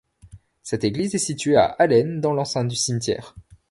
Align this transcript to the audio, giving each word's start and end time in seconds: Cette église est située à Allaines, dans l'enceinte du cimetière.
Cette 0.63 0.83
église 0.83 1.13
est 1.13 1.19
située 1.19 1.57
à 1.57 1.65
Allaines, 1.65 2.21
dans 2.21 2.33
l'enceinte 2.33 2.67
du 2.69 2.75
cimetière. 2.75 3.35